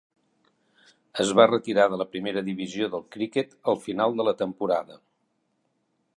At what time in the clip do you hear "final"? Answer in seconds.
3.85-4.21